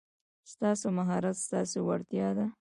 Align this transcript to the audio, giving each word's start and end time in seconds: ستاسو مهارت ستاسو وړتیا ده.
ستاسو 0.51 0.87
مهارت 0.97 1.35
ستاسو 1.45 1.77
وړتیا 1.87 2.29
ده. 2.37 2.45